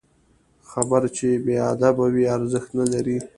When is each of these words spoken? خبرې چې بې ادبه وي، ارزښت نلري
خبرې 0.69 1.09
چې 1.17 1.27
بې 1.45 1.55
ادبه 1.71 2.05
وي، 2.13 2.25
ارزښت 2.37 2.69
نلري 2.79 3.17